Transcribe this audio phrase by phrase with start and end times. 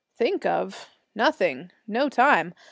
[0.17, 0.89] 'Think of?
[1.13, 1.69] Nothing.
[1.85, 2.55] No time.